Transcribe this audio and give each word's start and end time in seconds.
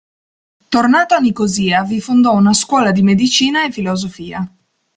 Tornato 0.69 1.13
a 1.13 1.19
Nicosia, 1.19 1.83
vi 1.83 2.01
fondò 2.01 2.33
una 2.35 2.55
scuola 2.55 2.91
di 2.91 3.03
medicina 3.03 3.67
e 3.67 3.71
filosofia. 3.71 4.51